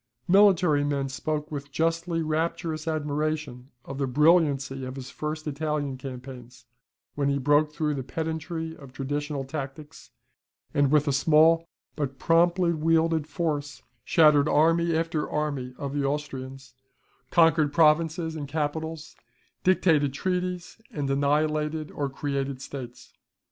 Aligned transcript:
Military 0.27 0.83
men 0.83 1.09
spoke 1.09 1.51
with 1.51 1.69
justly 1.71 2.23
rapturous 2.23 2.87
admiration 2.87 3.69
of 3.85 3.99
the 3.99 4.07
brilliancy 4.07 4.83
of 4.83 4.95
his 4.95 5.11
first 5.11 5.45
Italian 5.45 5.95
campaigns, 5.95 6.65
when 7.13 7.29
he 7.29 7.37
broke 7.37 7.71
through 7.71 7.93
the 7.93 8.01
pedantry 8.01 8.75
of 8.75 8.91
traditional 8.91 9.43
tactics, 9.43 10.09
and 10.73 10.89
with 10.89 11.07
a 11.07 11.13
small 11.13 11.69
but 11.95 12.17
promptly 12.17 12.73
wielded 12.73 13.27
force, 13.27 13.83
shattered 14.03 14.49
army 14.49 14.95
after 14.95 15.29
army 15.29 15.75
of 15.77 15.93
the 15.93 16.03
Austrians, 16.03 16.73
conquered 17.29 17.71
provinces 17.71 18.35
and 18.35 18.47
capitals, 18.47 19.15
dictated 19.63 20.13
treaties, 20.13 20.81
and 20.89 21.07
annihilated 21.11 21.91
or 21.91 22.09
created 22.09 22.59
states. 22.59 23.13